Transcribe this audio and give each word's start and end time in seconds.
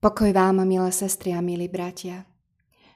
Pokoj 0.00 0.32
vám, 0.32 0.64
milé 0.64 0.88
sestry 0.96 1.36
a 1.36 1.44
milí 1.44 1.68
bratia. 1.68 2.24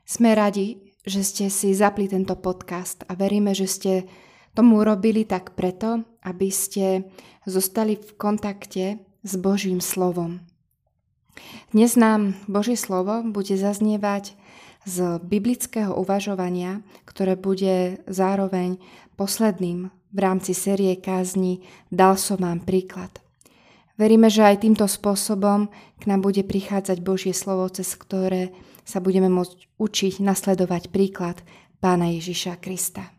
Sme 0.08 0.32
radi, 0.32 0.80
že 1.04 1.20
ste 1.20 1.52
si 1.52 1.76
zapli 1.76 2.08
tento 2.08 2.32
podcast 2.32 3.04
a 3.04 3.12
veríme, 3.12 3.52
že 3.52 3.68
ste 3.68 3.92
tomu 4.56 4.80
urobili 4.80 5.28
tak 5.28 5.52
preto, 5.52 6.00
aby 6.24 6.48
ste 6.48 7.04
zostali 7.44 8.00
v 8.00 8.08
kontakte 8.16 9.04
s 9.20 9.36
Božím 9.36 9.84
slovom. 9.84 10.40
Dnes 11.76 11.92
nám 11.92 12.40
Božie 12.48 12.80
slovo 12.80 13.20
bude 13.20 13.52
zaznievať 13.52 14.32
z 14.88 15.20
biblického 15.20 15.92
uvažovania, 15.92 16.80
ktoré 17.04 17.36
bude 17.36 18.00
zároveň 18.08 18.80
posledným 19.20 19.92
v 20.08 20.18
rámci 20.24 20.56
série 20.56 20.96
kázni 20.96 21.68
Dal 21.92 22.16
som 22.16 22.40
vám 22.40 22.64
príklad. 22.64 23.23
Veríme, 23.94 24.26
že 24.26 24.42
aj 24.42 24.66
týmto 24.66 24.90
spôsobom 24.90 25.70
k 26.02 26.04
nám 26.10 26.26
bude 26.26 26.42
prichádzať 26.42 26.98
Božie 26.98 27.30
slovo, 27.30 27.70
cez 27.70 27.94
ktoré 27.94 28.50
sa 28.82 28.98
budeme 28.98 29.30
môcť 29.30 29.70
učiť 29.78 30.18
nasledovať 30.18 30.90
príklad 30.90 31.38
Pána 31.78 32.10
Ježiša 32.10 32.58
Krista. 32.58 33.14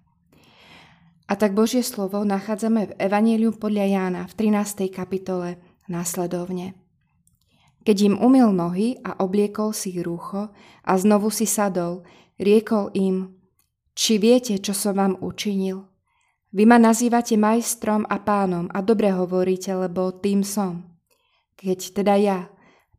A 1.26 1.34
tak 1.40 1.56
Božie 1.58 1.82
slovo 1.82 2.22
nachádzame 2.22 2.92
v 2.92 2.96
Evangeliu 3.02 3.56
podľa 3.56 3.88
Jána 3.88 4.22
v 4.30 4.52
13. 4.52 4.92
kapitole 4.92 5.58
následovne. 5.88 6.78
Keď 7.88 7.98
im 8.12 8.16
umil 8.20 8.52
nohy 8.52 9.00
a 9.02 9.18
obliekol 9.24 9.74
si 9.74 9.96
rúcho 10.04 10.52
a 10.84 10.92
znovu 11.00 11.32
si 11.32 11.48
sadol, 11.48 12.04
riekol 12.36 12.92
im, 12.94 13.32
či 13.96 14.20
viete, 14.20 14.60
čo 14.60 14.76
som 14.76 15.00
vám 15.00 15.14
učinil? 15.24 15.95
Vy 16.56 16.64
ma 16.64 16.80
nazývate 16.80 17.36
majstrom 17.36 18.08
a 18.08 18.16
pánom 18.24 18.72
a 18.72 18.80
dobre 18.80 19.12
hovoríte, 19.12 19.76
lebo 19.76 20.16
tým 20.16 20.40
som. 20.40 20.88
Keď 21.60 22.00
teda 22.00 22.16
ja, 22.16 22.40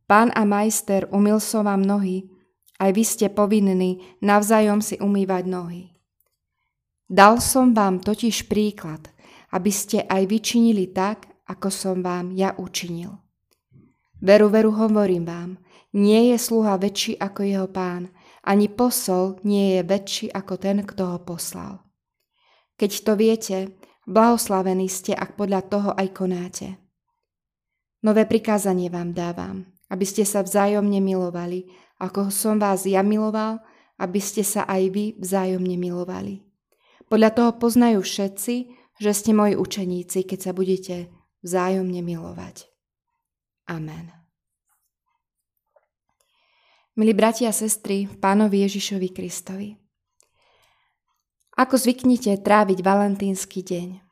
pán 0.04 0.28
a 0.36 0.44
majster, 0.44 1.08
umil 1.08 1.40
som 1.40 1.64
vám 1.64 1.80
nohy, 1.80 2.28
aj 2.76 2.92
vy 2.92 3.04
ste 3.08 3.32
povinní 3.32 4.04
navzájom 4.20 4.84
si 4.84 5.00
umývať 5.00 5.48
nohy. 5.48 5.82
Dal 7.08 7.40
som 7.40 7.72
vám 7.72 8.04
totiž 8.04 8.44
príklad, 8.44 9.08
aby 9.56 9.72
ste 9.72 10.04
aj 10.04 10.28
vyčinili 10.28 10.92
tak, 10.92 11.24
ako 11.48 11.72
som 11.72 12.04
vám 12.04 12.36
ja 12.36 12.52
učinil. 12.60 13.16
Veru, 14.20 14.52
veru 14.52 14.68
hovorím 14.76 15.24
vám, 15.24 15.50
nie 15.96 16.28
je 16.28 16.36
sluha 16.36 16.76
väčší 16.76 17.16
ako 17.16 17.40
jeho 17.40 17.68
pán, 17.72 18.12
ani 18.44 18.68
posol 18.68 19.40
nie 19.48 19.80
je 19.80 19.82
väčší 19.86 20.26
ako 20.28 20.60
ten, 20.60 20.84
kto 20.84 21.16
ho 21.16 21.18
poslal. 21.24 21.85
Keď 22.76 22.90
to 23.08 23.12
viete, 23.16 23.56
blahoslavení 24.04 24.88
ste, 24.88 25.16
ak 25.16 25.34
podľa 25.40 25.60
toho 25.66 25.90
aj 25.96 26.08
konáte. 26.12 26.68
Nové 28.04 28.28
prikázanie 28.28 28.92
vám 28.92 29.16
dávam, 29.16 29.64
aby 29.88 30.04
ste 30.04 30.28
sa 30.28 30.44
vzájomne 30.44 31.00
milovali, 31.00 31.66
ako 31.96 32.28
som 32.28 32.60
vás 32.60 32.84
ja 32.84 33.00
miloval, 33.00 33.64
aby 33.96 34.20
ste 34.20 34.44
sa 34.44 34.68
aj 34.68 34.82
vy 34.92 35.04
vzájomne 35.16 35.80
milovali. 35.80 36.44
Podľa 37.08 37.30
toho 37.32 37.50
poznajú 37.56 38.04
všetci, 38.04 38.54
že 39.00 39.10
ste 39.12 39.32
moji 39.32 39.56
učeníci, 39.56 40.28
keď 40.28 40.38
sa 40.38 40.52
budete 40.52 41.08
vzájomne 41.40 42.04
milovať. 42.04 42.68
Amen. 43.72 44.12
Milí 46.96 47.12
bratia 47.12 47.52
a 47.52 47.56
sestry, 47.56 48.08
pánovi 48.08 48.64
Ježišovi 48.64 49.08
Kristovi. 49.12 49.85
Ako 51.56 51.80
zvyknite 51.80 52.36
tráviť 52.44 52.84
valentínsky 52.84 53.64
deň? 53.64 54.04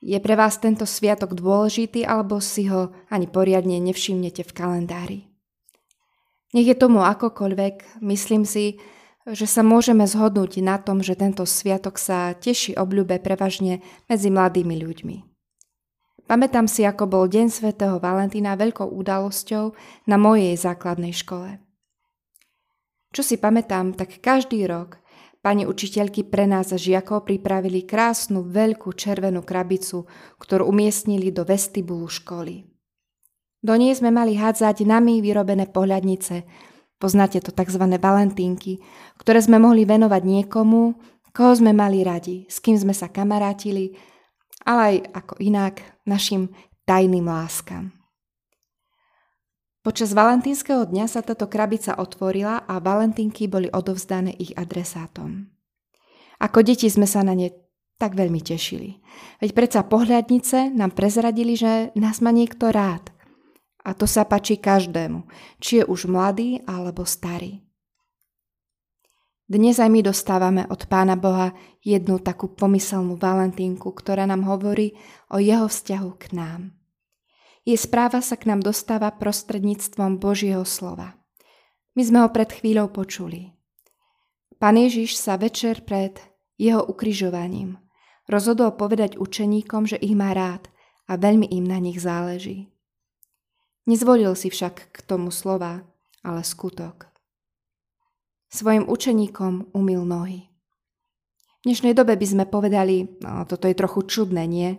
Je 0.00 0.16
pre 0.16 0.32
vás 0.32 0.56
tento 0.56 0.88
sviatok 0.88 1.36
dôležitý 1.36 2.08
alebo 2.08 2.40
si 2.40 2.72
ho 2.72 2.88
ani 3.12 3.28
poriadne 3.28 3.76
nevšimnete 3.84 4.48
v 4.48 4.52
kalendári? 4.56 5.18
Nech 6.56 6.64
je 6.64 6.72
tomu 6.72 7.04
akokoľvek, 7.04 8.00
myslím 8.00 8.48
si, 8.48 8.80
že 9.28 9.44
sa 9.44 9.60
môžeme 9.60 10.08
zhodnúť 10.08 10.64
na 10.64 10.80
tom, 10.80 11.04
že 11.04 11.20
tento 11.20 11.44
sviatok 11.44 12.00
sa 12.00 12.32
teší 12.32 12.80
obľúbe 12.80 13.20
prevažne 13.20 13.84
medzi 14.08 14.32
mladými 14.32 14.72
ľuďmi. 14.80 15.16
Pamätám 16.24 16.64
si, 16.64 16.88
ako 16.88 17.04
bol 17.12 17.24
Deň 17.28 17.52
svätého 17.52 18.00
Valentína 18.00 18.56
veľkou 18.56 18.88
udalosťou 18.88 19.76
na 20.08 20.16
mojej 20.16 20.56
základnej 20.56 21.12
škole. 21.12 21.60
Čo 23.12 23.20
si 23.20 23.36
pamätám, 23.36 23.92
tak 23.92 24.16
každý 24.24 24.64
rok 24.64 24.96
Pani 25.48 25.64
učiteľky 25.64 26.28
pre 26.28 26.44
nás 26.44 26.76
žiakov 26.76 27.24
pripravili 27.24 27.88
krásnu 27.88 28.44
veľkú 28.44 28.92
červenú 28.92 29.40
krabicu, 29.40 30.04
ktorú 30.36 30.68
umiestnili 30.68 31.32
do 31.32 31.40
vestibulu 31.48 32.04
školy. 32.04 32.68
Do 33.64 33.72
nej 33.80 33.96
sme 33.96 34.12
mali 34.12 34.36
hádzať 34.36 34.84
nami 34.84 35.24
vyrobené 35.24 35.64
pohľadnice, 35.72 36.44
poznáte 37.00 37.40
to 37.40 37.56
tzv. 37.56 37.80
valentínky, 37.80 38.84
ktoré 39.16 39.40
sme 39.40 39.56
mohli 39.56 39.88
venovať 39.88 40.20
niekomu, 40.20 41.00
koho 41.32 41.52
sme 41.56 41.72
mali 41.72 42.04
radi, 42.04 42.44
s 42.44 42.60
kým 42.60 42.76
sme 42.76 42.92
sa 42.92 43.08
kamarátili, 43.08 43.96
ale 44.68 44.80
aj 44.84 44.96
ako 45.16 45.34
inak 45.40 45.80
našim 46.04 46.52
tajným 46.84 47.24
láskam. 47.24 47.97
Počas 49.78 50.10
valentínskeho 50.10 50.90
dňa 50.90 51.06
sa 51.06 51.22
táto 51.22 51.46
krabica 51.46 51.94
otvorila 51.96 52.66
a 52.66 52.82
valentínky 52.82 53.46
boli 53.46 53.70
odovzdané 53.70 54.34
ich 54.34 54.50
adresátom. 54.58 55.46
Ako 56.38 56.62
deti 56.66 56.90
sme 56.90 57.06
sa 57.06 57.22
na 57.22 57.34
ne 57.34 57.50
tak 57.98 58.14
veľmi 58.14 58.38
tešili. 58.38 59.02
Veď 59.42 59.50
predsa 59.58 59.82
pohľadnice 59.82 60.70
nám 60.70 60.94
prezradili, 60.94 61.58
že 61.58 61.90
nás 61.98 62.22
má 62.22 62.30
niekto 62.30 62.70
rád. 62.70 63.10
A 63.82 63.90
to 63.94 64.06
sa 64.06 64.22
pačí 64.22 64.58
každému, 64.58 65.26
či 65.58 65.82
je 65.82 65.84
už 65.86 66.06
mladý 66.06 66.62
alebo 66.66 67.02
starý. 67.02 67.58
Dnes 69.48 69.80
aj 69.80 69.88
my 69.88 70.00
dostávame 70.04 70.62
od 70.68 70.84
Pána 70.86 71.16
Boha 71.16 71.56
jednu 71.80 72.20
takú 72.20 72.52
pomyselnú 72.52 73.16
valentínku, 73.16 73.90
ktorá 73.96 74.28
nám 74.28 74.44
hovorí 74.44 74.94
o 75.32 75.40
jeho 75.40 75.66
vzťahu 75.66 76.10
k 76.20 76.24
nám. 76.36 76.77
Jej 77.68 77.84
správa 77.84 78.24
sa 78.24 78.40
k 78.40 78.48
nám 78.48 78.64
dostáva 78.64 79.12
prostredníctvom 79.12 80.16
Božieho 80.16 80.64
slova. 80.64 81.20
My 81.92 82.00
sme 82.00 82.24
ho 82.24 82.32
pred 82.32 82.48
chvíľou 82.48 82.88
počuli. 82.88 83.52
Pán 84.56 84.80
Ježiš 84.80 85.20
sa 85.20 85.36
večer 85.36 85.84
pred 85.84 86.16
jeho 86.56 86.80
ukrižovaním 86.80 87.76
rozhodol 88.28 88.76
povedať 88.76 89.16
učeníkom, 89.16 89.88
že 89.88 90.00
ich 90.00 90.12
má 90.12 90.36
rád 90.36 90.68
a 91.08 91.16
veľmi 91.16 91.48
im 91.48 91.64
na 91.64 91.80
nich 91.80 92.00
záleží. 92.00 92.68
Nezvolil 93.88 94.36
si 94.36 94.52
však 94.52 94.92
k 94.92 94.98
tomu 95.08 95.32
slova, 95.32 95.80
ale 96.20 96.44
skutok. 96.44 97.08
Svojim 98.52 98.84
učeníkom 98.84 99.72
umil 99.72 100.04
nohy. 100.04 100.48
V 101.64 101.72
dnešnej 101.72 101.96
dobe 101.96 102.16
by 102.16 102.26
sme 102.28 102.44
povedali, 102.48 103.20
no 103.24 103.48
toto 103.48 103.68
je 103.68 103.76
trochu 103.76 104.04
čudné, 104.08 104.44
nie? 104.48 104.76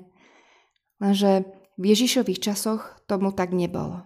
Lenže 1.02 1.59
v 1.80 1.84
Ježišových 1.96 2.44
časoch 2.44 3.00
tomu 3.08 3.32
tak 3.32 3.56
nebolo. 3.56 4.04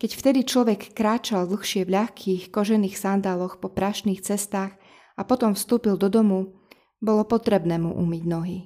Keď 0.00 0.10
vtedy 0.14 0.40
človek 0.48 0.96
kráčal 0.96 1.44
dlhšie 1.44 1.84
v 1.84 1.92
ľahkých 2.00 2.42
kožených 2.48 2.96
sandáloch 2.96 3.60
po 3.60 3.68
prašných 3.68 4.24
cestách 4.24 4.72
a 5.18 5.22
potom 5.28 5.52
vstúpil 5.52 6.00
do 6.00 6.08
domu, 6.08 6.56
bolo 7.02 7.28
potrebné 7.28 7.76
mu 7.76 7.92
umyť 7.92 8.24
nohy. 8.24 8.58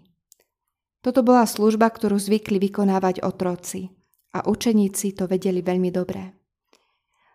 Toto 1.02 1.26
bola 1.26 1.42
služba, 1.50 1.90
ktorú 1.90 2.14
zvykli 2.14 2.62
vykonávať 2.62 3.26
otroci 3.26 3.90
a 4.30 4.46
učeníci 4.46 5.18
to 5.18 5.26
vedeli 5.26 5.58
veľmi 5.58 5.90
dobre. 5.90 6.38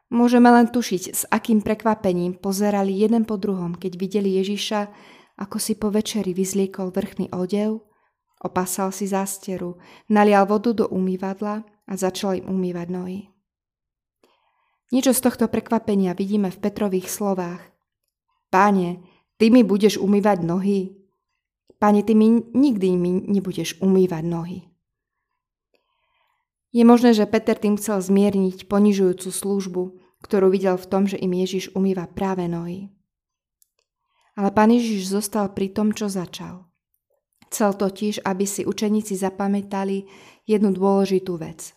Môžeme 0.07 0.47
len 0.47 0.71
tušiť, 0.71 1.03
s 1.11 1.27
akým 1.27 1.59
prekvapením 1.59 2.39
pozerali 2.39 2.95
jeden 2.95 3.27
po 3.27 3.35
druhom, 3.35 3.75
keď 3.75 3.99
videli 3.99 4.39
Ježiša, 4.39 4.87
ako 5.35 5.57
si 5.59 5.75
po 5.75 5.91
večeri 5.91 6.31
vyzliekol 6.31 6.95
vrchný 6.95 7.27
odev 7.35 7.83
Opasal 8.37 8.93
si 8.93 9.09
zásteru, 9.09 9.81
nalial 10.13 10.45
vodu 10.45 10.73
do 10.73 10.85
umývadla 10.87 11.65
a 11.65 11.93
začal 11.97 12.37
im 12.37 12.45
umývať 12.53 12.87
nohy. 12.93 13.19
Niečo 14.93 15.11
z 15.11 15.19
tohto 15.19 15.45
prekvapenia 15.49 16.13
vidíme 16.13 16.53
v 16.53 16.61
Petrových 16.61 17.11
slovách. 17.11 17.59
Páne, 18.47 19.03
ty 19.35 19.51
mi 19.51 19.65
budeš 19.65 19.99
umývať 19.99 20.45
nohy? 20.45 20.95
Páne, 21.81 22.05
ty 22.05 22.15
mi 22.15 22.39
nikdy 22.39 22.95
mi 22.95 23.19
nebudeš 23.25 23.81
umývať 23.83 24.23
nohy. 24.23 24.59
Je 26.71 26.83
možné, 26.85 27.17
že 27.17 27.25
Peter 27.25 27.57
tým 27.57 27.75
chcel 27.75 27.99
zmierniť 27.99 28.69
ponižujúcu 28.69 29.29
službu, 29.33 29.83
ktorú 30.21 30.53
videl 30.53 30.77
v 30.77 30.89
tom, 30.89 31.03
že 31.09 31.17
im 31.17 31.33
Ježiš 31.33 31.73
umýva 31.73 32.05
práve 32.05 32.45
nohy. 32.45 32.93
Ale 34.37 34.53
pán 34.53 34.69
Ježiš 34.69 35.09
zostal 35.09 35.49
pri 35.57 35.73
tom, 35.73 35.89
čo 35.89 36.05
začal. 36.05 36.69
Chcel 37.47 37.73
totiž, 37.73 38.27
aby 38.27 38.43
si 38.43 38.67
učeníci 38.67 39.15
zapamätali 39.15 40.03
jednu 40.43 40.75
dôležitú 40.75 41.39
vec. 41.39 41.71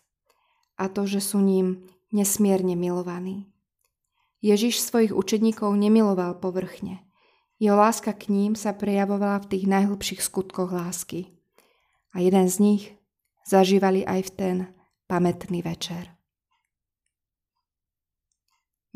A 0.78 0.90
to, 0.90 1.06
že 1.06 1.22
sú 1.22 1.38
ním 1.38 1.86
nesmierne 2.10 2.74
milovaní. 2.74 3.46
Ježiš 4.40 4.80
svojich 4.80 5.12
učeníkov 5.12 5.76
nemiloval 5.76 6.40
povrchne. 6.40 7.04
Jeho 7.60 7.76
láska 7.76 8.16
k 8.16 8.32
ním 8.32 8.56
sa 8.56 8.72
prejavovala 8.72 9.44
v 9.44 9.48
tých 9.52 9.64
najhlbších 9.68 10.24
skutkoch 10.24 10.72
lásky. 10.72 11.28
A 12.16 12.24
jeden 12.24 12.48
z 12.48 12.56
nich 12.56 12.82
zažívali 13.44 14.02
aj 14.08 14.20
v 14.26 14.30
ten 14.32 14.56
pamätný 15.04 15.60
večer. 15.60 16.08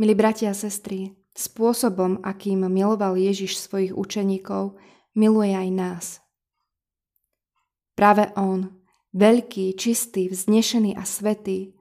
Milí 0.01 0.17
bratia 0.17 0.51
a 0.51 0.59
sestry, 0.59 1.13
spôsobom, 1.37 2.25
akým 2.25 2.67
miloval 2.67 3.15
Ježiš 3.15 3.63
svojich 3.63 3.93
učeníkov, 3.95 4.75
miluje 5.15 5.55
aj 5.55 5.69
nás. 5.71 6.24
Práve 7.95 8.31
On, 8.35 8.75
veľký, 9.15 9.79
čistý, 9.79 10.27
vznešený 10.27 10.99
a 10.99 11.07
svetý, 11.07 11.79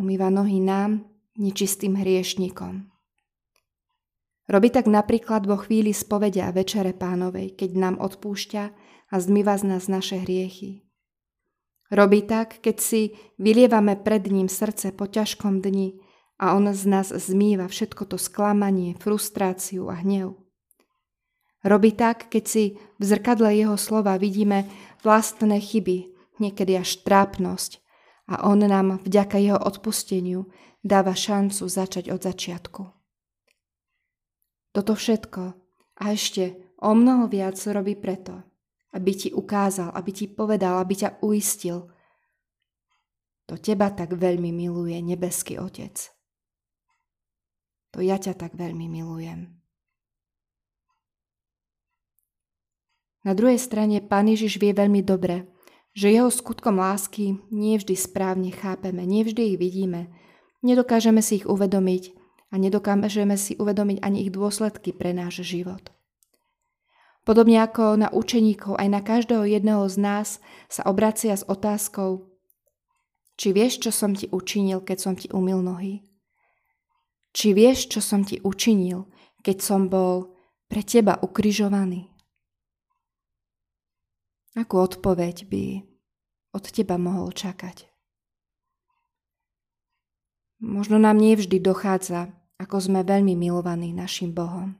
umýva 0.00 0.32
nohy 0.32 0.60
nám, 0.64 1.04
nečistým 1.36 2.00
hriešnikom. 2.00 2.88
Robí 4.48 4.72
tak 4.72 4.88
napríklad 4.88 5.44
vo 5.44 5.60
chvíli 5.60 5.92
spovede 5.92 6.40
a 6.40 6.48
večere 6.48 6.96
pánovej, 6.96 7.52
keď 7.52 7.70
nám 7.76 7.94
odpúšťa 8.00 8.64
a 9.12 9.14
zmýva 9.20 9.60
z 9.60 9.64
nás 9.68 9.84
naše 9.92 10.24
hriechy. 10.24 10.88
Robí 11.92 12.24
tak, 12.24 12.60
keď 12.64 12.76
si 12.80 13.00
vylievame 13.36 13.96
pred 14.00 14.24
ním 14.28 14.48
srdce 14.48 14.92
po 14.92 15.04
ťažkom 15.08 15.60
dni 15.60 16.00
a 16.40 16.56
on 16.56 16.72
z 16.72 16.84
nás 16.88 17.08
zmýva 17.12 17.68
všetko 17.68 18.08
to 18.08 18.16
sklamanie, 18.16 18.96
frustráciu 18.96 19.92
a 19.92 20.00
hnev. 20.00 20.36
Robí 21.64 21.92
tak, 21.92 22.30
keď 22.30 22.44
si 22.46 22.64
v 22.96 23.02
zrkadle 23.02 23.50
jeho 23.50 23.74
slova 23.74 24.14
vidíme 24.16 24.64
vlastné 25.02 25.58
chyby, 25.60 26.12
niekedy 26.38 26.78
až 26.78 27.02
trápnosť 27.02 27.82
a 28.28 28.44
on 28.46 28.62
nám 28.62 29.02
vďaka 29.02 29.40
jeho 29.40 29.58
odpusteniu 29.58 30.46
dáva 30.84 31.16
šancu 31.16 31.64
začať 31.66 32.12
od 32.12 32.20
začiatku. 32.22 32.82
Toto 34.72 34.92
všetko 34.94 35.42
a 35.98 36.04
ešte 36.12 36.54
o 36.78 36.94
mnoho 36.94 37.26
viac 37.26 37.58
robí 37.66 37.98
preto, 37.98 38.38
aby 38.94 39.10
ti 39.16 39.28
ukázal, 39.34 39.90
aby 39.96 40.10
ti 40.14 40.24
povedal, 40.30 40.78
aby 40.78 40.94
ťa 40.94 41.18
uistil. 41.24 41.90
To 43.48 43.56
teba 43.56 43.90
tak 43.90 44.14
veľmi 44.14 44.52
miluje 44.52 45.00
nebeský 45.00 45.56
Otec 45.56 46.18
to 47.98 48.04
ja 48.04 48.14
ťa 48.14 48.38
tak 48.38 48.54
veľmi 48.54 48.86
milujem. 48.86 49.57
Na 53.26 53.34
druhej 53.34 53.58
strane 53.58 53.98
Pán 53.98 54.30
Ježiš 54.30 54.62
vie 54.62 54.70
veľmi 54.70 55.02
dobre, 55.02 55.50
že 55.98 56.14
jeho 56.14 56.30
skutkom 56.30 56.78
lásky 56.78 57.42
nie 57.50 57.74
vždy 57.74 57.98
správne 57.98 58.54
chápeme, 58.54 59.02
nie 59.02 59.26
vždy 59.26 59.54
ich 59.54 59.58
vidíme, 59.58 60.14
nedokážeme 60.62 61.18
si 61.18 61.42
ich 61.42 61.46
uvedomiť 61.46 62.14
a 62.48 62.54
nedokážeme 62.56 63.34
si 63.34 63.58
uvedomiť 63.58 63.98
ani 64.06 64.22
ich 64.22 64.30
dôsledky 64.30 64.94
pre 64.94 65.10
náš 65.10 65.42
život. 65.42 65.90
Podobne 67.26 67.60
ako 67.60 68.00
na 68.00 68.08
učeníkov, 68.08 68.80
aj 68.80 68.88
na 68.88 69.00
každého 69.04 69.44
jedného 69.44 69.84
z 69.90 69.96
nás 70.00 70.28
sa 70.72 70.86
obracia 70.88 71.36
s 71.36 71.44
otázkou, 71.44 72.24
či 73.38 73.52
vieš, 73.52 73.84
čo 73.84 73.90
som 73.92 74.16
ti 74.16 74.26
učinil, 74.32 74.80
keď 74.80 74.98
som 74.98 75.14
ti 75.14 75.28
umil 75.30 75.60
nohy? 75.60 76.02
Či 77.36 77.52
vieš, 77.52 77.92
čo 77.92 78.00
som 78.00 78.24
ti 78.24 78.40
učinil, 78.40 79.06
keď 79.44 79.56
som 79.60 79.86
bol 79.92 80.34
pre 80.66 80.80
teba 80.82 81.20
ukrižovaný? 81.20 82.17
Akú 84.58 84.82
odpoveď 84.82 85.46
by 85.46 85.86
od 86.50 86.64
teba 86.74 86.98
mohol 86.98 87.30
čakať? 87.30 87.86
Možno 90.58 90.98
nám 90.98 91.22
nevždy 91.22 91.62
dochádza, 91.62 92.34
ako 92.58 92.82
sme 92.82 93.06
veľmi 93.06 93.38
milovaní 93.38 93.94
našim 93.94 94.34
Bohom. 94.34 94.74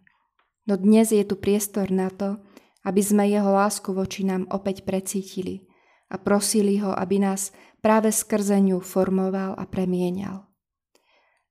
No 0.67 0.75
dnes 0.75 1.15
je 1.15 1.23
tu 1.23 1.39
priestor 1.39 1.95
na 1.95 2.11
to, 2.11 2.43
aby 2.83 2.99
sme 2.99 3.31
jeho 3.31 3.55
lásku 3.55 3.95
voči 3.95 4.27
nám 4.27 4.51
opäť 4.51 4.83
precítili 4.83 5.71
a 6.11 6.19
prosili 6.19 6.83
ho, 6.83 6.91
aby 6.91 7.23
nás 7.23 7.55
práve 7.79 8.11
skrze 8.11 8.59
ňu 8.59 8.83
formoval 8.83 9.55
a 9.55 9.63
premienial. 9.63 10.51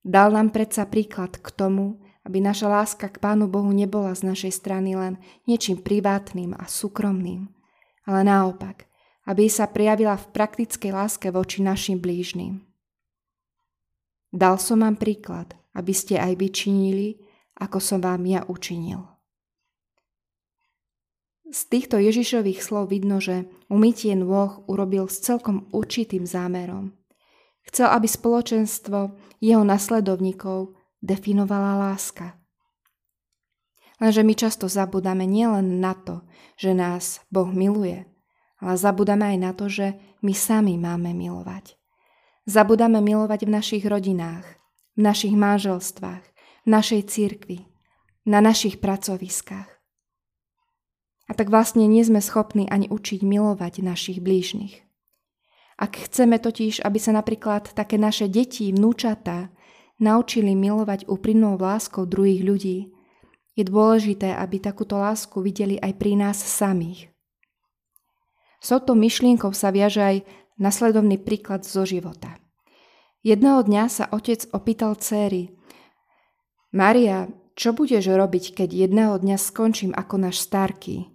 Dal 0.03 0.35
nám 0.35 0.51
predsa 0.51 0.83
príklad 0.83 1.39
k 1.39 1.47
tomu, 1.55 2.03
aby 2.27 2.43
naša 2.43 2.67
láska 2.67 3.07
k 3.07 3.23
Pánu 3.23 3.47
Bohu 3.47 3.71
nebola 3.71 4.11
z 4.11 4.27
našej 4.27 4.51
strany 4.51 4.99
len 4.99 5.15
niečím 5.47 5.79
privátnym 5.79 6.51
a 6.59 6.67
súkromným, 6.67 7.55
ale 8.07 8.23
naopak, 8.23 8.87
aby 9.27 9.51
sa 9.51 9.67
prijavila 9.67 10.15
v 10.15 10.31
praktickej 10.31 10.91
láske 10.95 11.27
voči 11.29 11.59
našim 11.59 11.99
blížnym. 11.99 12.63
Dal 14.31 14.55
som 14.55 14.79
vám 14.79 14.95
príklad, 14.95 15.51
aby 15.75 15.91
ste 15.91 16.15
aj 16.15 16.39
vyčinili, 16.39 17.19
ako 17.59 17.77
som 17.83 17.99
vám 17.99 18.23
ja 18.23 18.47
učinil. 18.47 19.03
Z 21.47 21.71
týchto 21.71 21.95
Ježišových 21.95 22.59
slov 22.59 22.91
vidno, 22.91 23.23
že 23.23 23.47
umytie 23.71 24.11
nôh 24.19 24.67
urobil 24.67 25.07
s 25.07 25.23
celkom 25.23 25.67
určitým 25.71 26.27
zámerom. 26.27 26.91
Chcel, 27.67 27.87
aby 27.91 28.07
spoločenstvo 28.07 29.15
jeho 29.43 29.63
nasledovníkov 29.63 30.75
definovala 31.03 31.91
láska. 31.91 32.36
Lenže 33.97 34.21
my 34.21 34.33
často 34.37 34.69
zabudáme 34.69 35.25
nielen 35.25 35.81
na 35.81 35.97
to, 35.97 36.21
že 36.53 36.77
nás 36.77 37.25
Boh 37.33 37.49
miluje, 37.49 38.05
ale 38.61 38.73
zabudáme 38.77 39.33
aj 39.33 39.37
na 39.41 39.51
to, 39.57 39.65
že 39.65 39.97
my 40.21 40.33
sami 40.37 40.77
máme 40.77 41.17
milovať. 41.17 41.77
Zabudáme 42.45 43.01
milovať 43.01 43.49
v 43.49 43.53
našich 43.53 43.83
rodinách, 43.89 44.45
v 44.93 45.01
našich 45.01 45.33
manželstvách, 45.33 46.23
v 46.65 46.67
našej 46.69 47.01
cirkvi, 47.09 47.65
na 48.25 48.37
našich 48.39 48.77
pracoviskách. 48.77 49.69
A 51.27 51.31
tak 51.35 51.51
vlastne 51.51 51.83
nie 51.89 52.05
sme 52.07 52.23
schopní 52.23 52.71
ani 52.71 52.87
učiť 52.87 53.19
milovať 53.19 53.83
našich 53.83 54.23
blížnych. 54.23 54.87
Ak 55.77 56.09
chceme 56.09 56.41
totiž, 56.41 56.81
aby 56.81 56.97
sa 56.97 57.13
napríklad 57.13 57.75
také 57.77 58.01
naše 58.01 58.25
deti, 58.31 58.73
vnúčatá, 58.73 59.53
naučili 60.01 60.57
milovať 60.57 61.05
úprimnou 61.05 61.59
láskou 61.59 62.09
druhých 62.09 62.41
ľudí, 62.41 62.77
je 63.57 63.65
dôležité, 63.65 64.37
aby 64.37 64.61
takúto 64.61 65.01
lásku 65.01 65.41
videli 65.41 65.81
aj 65.81 65.97
pri 65.97 66.13
nás 66.13 66.37
samých. 66.37 67.09
S 68.61 68.69
touto 68.69 68.93
myšlienkou 68.93 69.49
sa 69.57 69.73
viaže 69.73 70.01
aj 70.01 70.17
nasledovný 70.61 71.17
príklad 71.17 71.65
zo 71.65 71.81
života. 71.81 72.37
Jedného 73.25 73.65
dňa 73.65 73.83
sa 73.89 74.05
otec 74.13 74.45
opýtal 74.53 74.93
céry, 75.01 75.57
Maria, 76.77 77.31
čo 77.57 77.73
budeš 77.73 78.11
robiť, 78.11 78.53
keď 78.53 78.69
jedného 78.69 79.17
dňa 79.17 79.37
skončím 79.39 79.95
ako 79.95 80.29
náš 80.29 80.45
starky? 80.45 81.09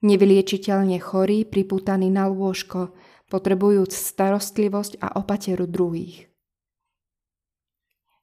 Nevyliečiteľne 0.00 0.98
chorý, 0.98 1.46
priputaný 1.46 2.08
na 2.10 2.26
lôžko, 2.26 2.96
potrebujúc 3.28 3.92
starostlivosť 3.92 4.98
a 4.98 5.14
opateru 5.20 5.68
druhých. 5.68 6.26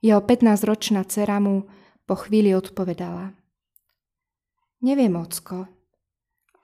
Jeho 0.01 0.19
15-ročná 0.19 1.05
dcera 1.05 1.37
mu 1.39 1.69
po 2.03 2.15
chvíli 2.17 2.51
odpovedala. 2.51 3.44
Neviem, 4.83 5.15
ocko, 5.15 5.67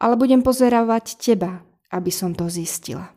ale 0.01 0.13
budem 0.17 0.43
pozeravať 0.43 1.15
teba, 1.21 1.63
aby 1.93 2.11
som 2.11 2.35
to 2.35 2.49
zistila. 2.51 3.07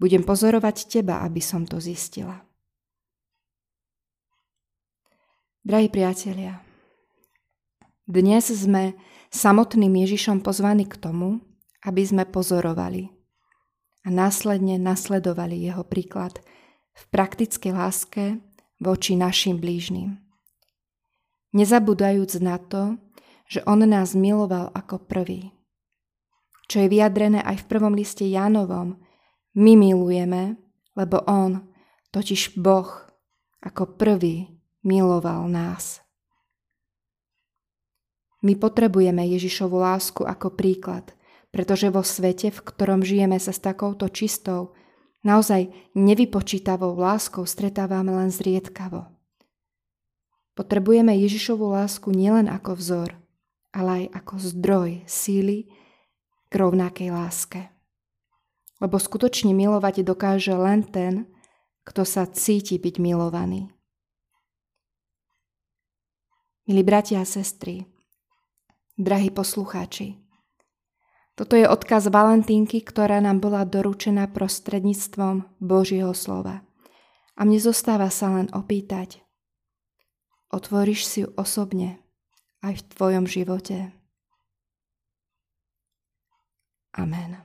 Budem 0.00 0.24
pozorovať 0.24 0.88
teba, 0.88 1.20
aby 1.22 1.44
som 1.44 1.68
to 1.68 1.76
zistila. 1.76 2.40
Drahí 5.60 5.92
priatelia, 5.92 6.64
dnes 8.08 8.48
sme 8.48 8.96
samotným 9.28 9.92
Ježišom 10.08 10.40
pozvaní 10.40 10.88
k 10.88 10.96
tomu, 10.96 11.44
aby 11.84 12.00
sme 12.00 12.24
pozorovali 12.24 13.12
a 14.02 14.08
následne 14.08 14.80
nasledovali 14.80 15.60
jeho 15.68 15.84
príklad 15.84 16.40
v 16.96 17.02
praktickej 17.12 17.72
láske 17.76 18.40
voči 18.80 19.20
našim 19.20 19.60
blížnym. 19.60 20.29
Nezabúdajúc 21.50 22.38
na 22.42 22.58
to, 22.58 22.98
že 23.50 23.62
on 23.66 23.82
nás 23.82 24.14
miloval 24.14 24.70
ako 24.74 25.02
prvý. 25.02 25.50
Čo 26.70 26.86
je 26.86 26.88
vyjadrené 26.88 27.42
aj 27.42 27.66
v 27.66 27.68
prvom 27.68 27.94
liste 27.98 28.22
Jánovom, 28.22 29.02
my 29.58 29.72
milujeme, 29.74 30.54
lebo 30.94 31.18
on, 31.26 31.66
totiž 32.14 32.54
Boh, 32.54 32.86
ako 33.58 33.98
prvý 33.98 34.46
miloval 34.86 35.50
nás. 35.50 35.98
My 38.46 38.54
potrebujeme 38.54 39.26
Ježišovu 39.26 39.76
lásku 39.76 40.22
ako 40.22 40.54
príklad– 40.54 41.10
pretože 41.50 41.90
vo 41.90 42.06
svete, 42.06 42.54
v 42.54 42.60
ktorom 42.62 43.02
žijeme 43.02 43.36
sa 43.42 43.50
s 43.50 43.58
takouto 43.58 44.06
čistou, 44.06 44.72
naozaj 45.26 45.70
nevypočítavou 45.98 46.94
láskou 46.94 47.42
stretávame 47.44 48.14
len 48.14 48.30
zriedkavo. 48.30 49.19
Potrebujeme 50.60 51.16
Ježišovu 51.16 51.72
lásku 51.72 52.12
nielen 52.12 52.44
ako 52.52 52.76
vzor, 52.76 53.16
ale 53.72 54.04
aj 54.04 54.04
ako 54.12 54.34
zdroj 54.44 54.90
síly 55.08 55.72
k 56.46 56.52
rovnakej 56.52 57.08
láske. 57.08 57.72
Lebo 58.76 59.00
skutočne 59.00 59.56
milovať 59.56 60.04
dokáže 60.04 60.52
len 60.52 60.84
ten, 60.84 61.32
kto 61.88 62.04
sa 62.04 62.28
cíti 62.28 62.76
byť 62.76 63.00
milovaný. 63.00 63.72
Milí 66.68 66.84
bratia 66.84 67.24
a 67.24 67.26
sestry, 67.26 67.88
drahí 69.00 69.32
poslucháči, 69.32 70.20
toto 71.40 71.56
je 71.56 71.64
odkaz 71.64 72.12
Valentínky, 72.12 72.84
ktorá 72.84 73.16
nám 73.24 73.40
bola 73.40 73.64
doručená 73.64 74.28
prostredníctvom 74.28 75.56
Božieho 75.56 76.12
slova. 76.12 76.60
A 77.32 77.48
mne 77.48 77.56
zostáva 77.56 78.12
sa 78.12 78.28
len 78.36 78.52
opýtať, 78.52 79.24
otvoríš 80.50 81.06
si 81.06 81.18
ju 81.24 81.32
osobne 81.38 82.02
aj 82.60 82.82
v 82.82 82.86
tvojom 82.94 83.24
živote. 83.24 83.94
Amen. 86.94 87.38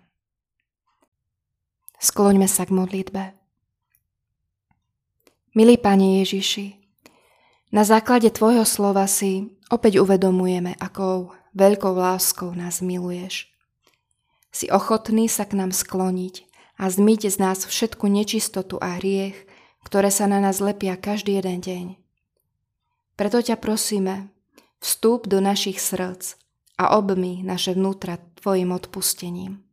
Skloňme 2.02 2.50
sa 2.50 2.66
k 2.66 2.76
modlitbe. 2.76 3.24
Milý 5.56 5.80
Pane 5.80 6.20
Ježiši, 6.20 6.76
na 7.72 7.88
základe 7.88 8.28
Tvojho 8.28 8.68
slova 8.68 9.08
si 9.08 9.56
opäť 9.72 10.04
uvedomujeme, 10.04 10.76
akou 10.78 11.32
veľkou 11.56 11.96
láskou 11.96 12.52
nás 12.52 12.84
miluješ. 12.84 13.48
Si 14.52 14.68
ochotný 14.68 15.32
sa 15.32 15.48
k 15.48 15.56
nám 15.56 15.72
skloniť 15.72 16.48
a 16.76 16.92
zmyť 16.92 17.22
z 17.32 17.38
nás 17.40 17.64
všetku 17.64 18.08
nečistotu 18.08 18.76
a 18.80 19.00
hriech, 19.00 19.36
ktoré 19.88 20.12
sa 20.12 20.28
na 20.28 20.44
nás 20.44 20.60
lepia 20.60 21.00
každý 21.00 21.40
jeden 21.40 21.60
deň. 21.64 22.05
Preto 23.16 23.40
ťa 23.40 23.56
prosíme, 23.56 24.28
vstúp 24.84 25.32
do 25.32 25.40
našich 25.40 25.80
srdc 25.80 26.36
a 26.76 27.00
obmy 27.00 27.48
naše 27.48 27.72
vnútra 27.72 28.20
Tvojim 28.44 28.76
odpustením. 28.76 29.64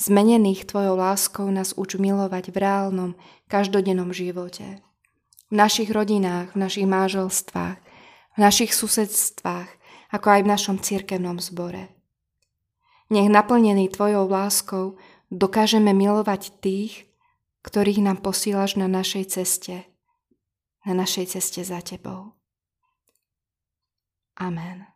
Zmenených 0.00 0.64
Tvojou 0.64 0.96
láskou 0.96 1.48
nás 1.52 1.76
uč 1.76 2.00
milovať 2.00 2.52
v 2.52 2.56
reálnom, 2.56 3.10
každodennom 3.48 4.16
živote. 4.16 4.80
V 5.52 5.54
našich 5.54 5.92
rodinách, 5.92 6.56
v 6.56 6.64
našich 6.64 6.88
máželstvách, 6.88 7.78
v 8.36 8.38
našich 8.40 8.72
susedstvách, 8.72 9.68
ako 10.12 10.26
aj 10.26 10.40
v 10.44 10.50
našom 10.50 10.76
cirkevnom 10.80 11.36
zbore. 11.40 11.92
Nech 13.12 13.28
naplnený 13.28 13.92
Tvojou 13.92 14.24
láskou 14.24 14.96
dokážeme 15.28 15.92
milovať 15.92 16.64
tých, 16.64 17.06
ktorých 17.62 18.00
nám 18.00 18.24
posílaš 18.24 18.80
na 18.80 18.88
našej 18.88 19.24
ceste, 19.36 19.84
na 20.86 20.94
našej 20.94 21.26
ceste 21.26 21.66
za 21.66 21.82
Tebou. 21.82 22.32
Amen. 24.38 24.95